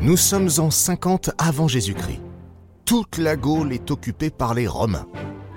[0.00, 2.20] Nous sommes en 50 avant Jésus-Christ.
[2.84, 5.06] Toute la Gaule est occupée par les Romains.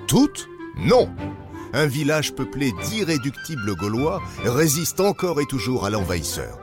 [0.08, 1.10] Toute Non
[1.74, 6.60] Un village peuplé d'irréductibles Gaulois résiste encore et toujours à l'envahisseur.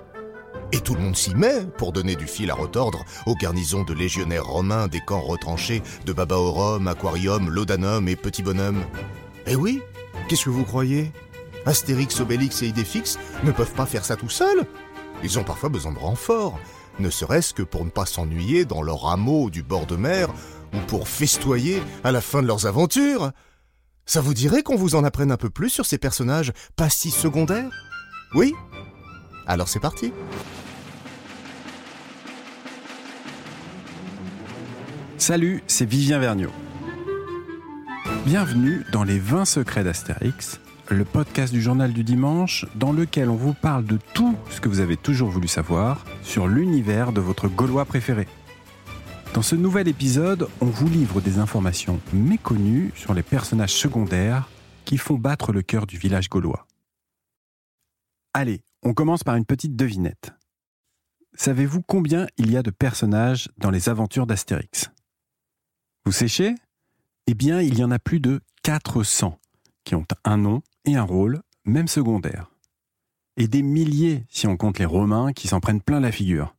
[0.72, 3.94] Et tout le monde s'y met pour donner du fil à retordre aux garnisons de
[3.94, 8.82] légionnaires romains des camps retranchés de Babaorum, Aquarium, Laudanum et Petit Bonhomme.
[9.46, 9.80] Eh oui
[10.28, 11.12] Qu'est-ce que vous croyez?
[11.64, 14.66] Astérix, Obélix et Idéfix ne peuvent pas faire ça tout seuls.
[15.22, 16.58] Ils ont parfois besoin de renforts,
[16.98, 20.28] ne serait-ce que pour ne pas s'ennuyer dans leur hameau du bord de mer
[20.74, 23.32] ou pour festoyer à la fin de leurs aventures.
[24.06, 27.10] Ça vous dirait qu'on vous en apprenne un peu plus sur ces personnages pas si
[27.10, 27.70] secondaires?
[28.34, 28.54] Oui?
[29.46, 30.12] Alors c'est parti
[35.16, 36.52] Salut, c'est Vivien Vergniaud.
[38.24, 40.60] Bienvenue dans les 20 secrets d'Astérix,
[40.90, 44.68] le podcast du journal du dimanche dans lequel on vous parle de tout ce que
[44.68, 48.26] vous avez toujours voulu savoir sur l'univers de votre Gaulois préféré.
[49.34, 54.48] Dans ce nouvel épisode, on vous livre des informations méconnues sur les personnages secondaires
[54.86, 56.66] qui font battre le cœur du village gaulois.
[58.32, 60.32] Allez, on commence par une petite devinette.
[61.34, 64.90] Savez-vous combien il y a de personnages dans les aventures d'Astérix?
[66.06, 66.54] Vous séchez?
[67.26, 69.38] Eh bien, il y en a plus de 400
[69.88, 72.50] qui ont un nom et un rôle, même secondaire.
[73.38, 76.54] Et des milliers si on compte les Romains qui s'en prennent plein la figure.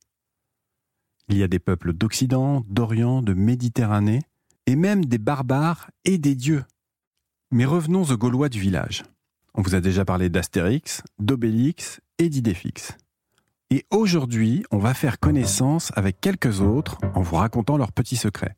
[1.28, 4.24] Il y a des peuples d'Occident, d'Orient, de Méditerranée,
[4.66, 6.64] et même des barbares et des dieux.
[7.52, 9.04] Mais revenons aux Gaulois du village.
[9.54, 12.98] On vous a déjà parlé d'Astérix, d'Obélix et d'Idéfix.
[13.70, 18.56] Et aujourd'hui, on va faire connaissance avec quelques autres en vous racontant leurs petits secrets.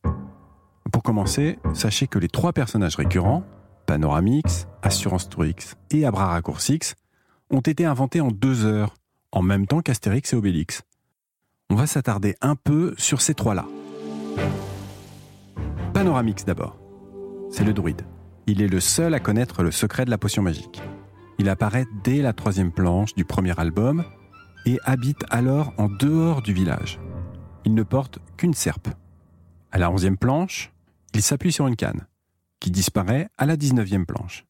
[0.94, 3.44] Pour commencer, sachez que les trois personnages récurrents,
[3.92, 6.95] Panoramix, Assurance Tourix et Abraracoursix,
[7.50, 8.94] ont été inventés en deux heures,
[9.34, 10.84] en même temps qu'Astérix et Obélix
[11.70, 13.66] on va s'attarder un peu sur ces trois-là.
[15.94, 16.78] Panoramix d'abord.
[17.50, 18.03] C'est le druide.
[18.47, 20.81] Il est le seul à connaître le secret de la potion magique.
[21.38, 24.06] Il apparaît dès la troisième planche du premier album
[24.66, 26.97] et habite alors en dehors du village.
[27.66, 28.88] Il ne porte qu'une serpe.
[29.74, 30.72] À la onzième planche,
[31.13, 32.07] il s'appuie sur une canne,
[32.61, 34.45] qui disparaît à la dix-neuvième planche.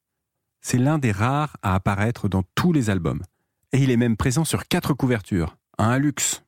[0.62, 3.24] C'est l'un des rares à apparaître dans tous les albums.
[3.72, 6.44] Et il est même présent sur quatre couvertures, un luxe.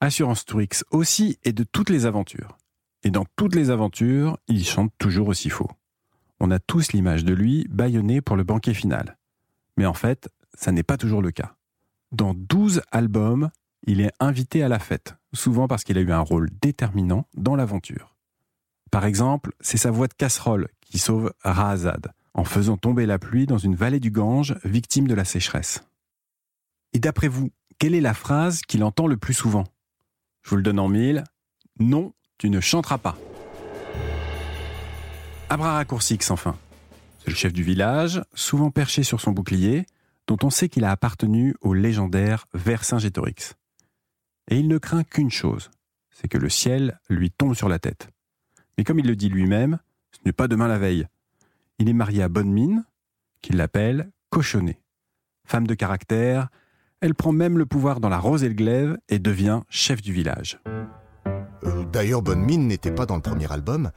[0.00, 2.58] Assurance Tourix aussi et de toutes les aventures.
[3.02, 5.70] Et dans toutes les aventures, il chante toujours aussi faux.
[6.40, 9.16] On a tous l'image de lui bâillonné pour le banquet final.
[9.78, 11.54] Mais en fait, ça n'est pas toujours le cas.
[12.12, 13.50] Dans 12 albums,
[13.86, 17.56] il est invité à la fête, souvent parce qu'il a eu un rôle déterminant dans
[17.56, 18.15] l'aventure.
[18.90, 23.46] Par exemple, c'est sa voix de casserole qui sauve Rahazad, en faisant tomber la pluie
[23.46, 25.84] dans une vallée du Gange victime de la sécheresse.
[26.92, 29.64] Et d'après vous, quelle est la phrase qu'il entend le plus souvent?
[30.42, 31.24] Je vous le donne en mille.
[31.78, 33.18] Non, tu ne chanteras pas.
[35.50, 36.56] Abraracoursix, enfin.
[37.18, 39.84] C'est le chef du village, souvent perché sur son bouclier,
[40.26, 43.54] dont on sait qu'il a appartenu au légendaire Vercingétorix.
[44.48, 45.70] Et il ne craint qu'une chose,
[46.10, 48.08] c'est que le ciel lui tombe sur la tête.
[48.76, 49.78] Mais comme il le dit lui-même,
[50.12, 51.06] ce n'est pas demain la veille.
[51.78, 52.84] Il est marié à Bonne Mine,
[53.42, 54.80] qu'il l'appelle Cochonnet.
[55.44, 56.48] Femme de caractère,
[57.00, 60.12] elle prend même le pouvoir dans la Rose et le Glaive et devient chef du
[60.12, 60.60] village.
[61.64, 63.90] Euh, d'ailleurs, Bonne Mine n'était pas dans le premier album.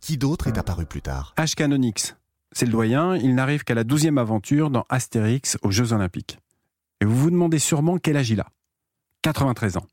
[0.00, 1.34] Qui d'autre est apparu plus tard?
[1.36, 2.16] Ashkanonix.
[2.52, 6.38] C'est le doyen, il n'arrive qu'à la douzième aventure dans Astérix aux Jeux Olympiques.
[7.00, 8.48] Et vous vous demandez sûrement quel âge il a.
[9.22, 9.86] 93 ans.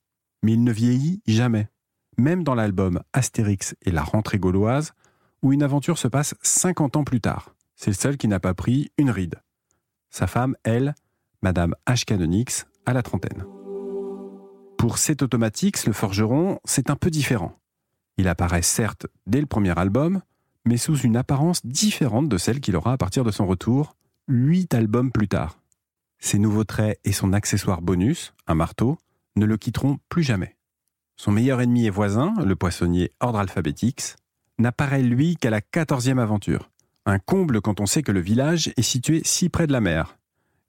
[0.44, 1.68] Mais il ne vieillit jamais.
[2.18, 4.94] Même dans l'album Astérix et la rentrée gauloise,
[5.42, 7.54] où une aventure se passe 50 ans plus tard.
[7.76, 9.42] C'est le seul qui n'a pas pris une ride.
[10.10, 10.96] Sa femme, elle,
[11.42, 12.66] Madame H.
[12.86, 13.46] à la trentaine.
[14.78, 17.58] Pour cet Automatix, le forgeron, c'est un peu différent.
[18.18, 20.22] Il apparaît certes dès le premier album,
[20.66, 23.96] mais sous une apparence différente de celle qu'il aura à partir de son retour,
[24.28, 25.60] huit albums plus tard.
[26.20, 28.98] Ses nouveaux traits et son accessoire bonus, un marteau,
[29.36, 30.56] ne le quitteront plus jamais.
[31.16, 34.16] Son meilleur ennemi et voisin, le poissonnier Ordre Alphabetix,
[34.58, 36.70] n'apparaît lui qu'à la quatorzième aventure.
[37.06, 40.18] Un comble quand on sait que le village est situé si près de la mer,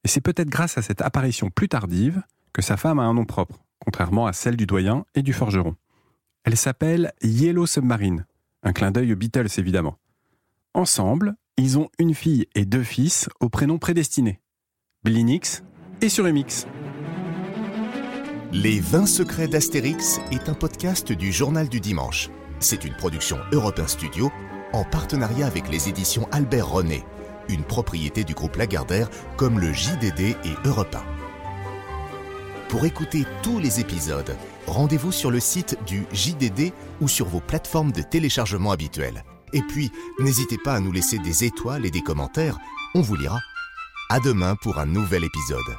[0.05, 3.25] et c'est peut-être grâce à cette apparition plus tardive que sa femme a un nom
[3.25, 5.77] propre, contrairement à celle du doyen et du forgeron.
[6.45, 8.27] Elle s'appelle Yellow Submarine,
[8.63, 9.99] un clin d'œil aux Beatles évidemment.
[10.75, 14.41] Ensemble, ils ont une fille et deux fils au prénom prédestiné,
[15.05, 15.63] Blinix
[16.01, 16.67] et Suremix.
[18.57, 22.31] Les 20 secrets d'Astérix est un podcast du Journal du Dimanche.
[22.61, 24.31] C'est une production Europe Studio
[24.73, 27.05] en partenariat avec les éditions Albert René
[27.49, 30.97] une propriété du groupe Lagardère comme le JDD et Europe
[32.69, 34.37] Pour écouter tous les épisodes,
[34.67, 39.25] rendez-vous sur le site du JDD ou sur vos plateformes de téléchargement habituelles.
[39.53, 39.91] Et puis,
[40.21, 42.59] n'hésitez pas à nous laisser des étoiles et des commentaires,
[42.95, 43.41] on vous lira.
[44.11, 45.77] À demain pour un nouvel épisode.